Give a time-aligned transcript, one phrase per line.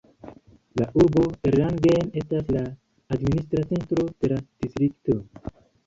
[0.79, 2.65] La urbo Erlangen estas la
[3.19, 5.23] administra centro de la distrikto.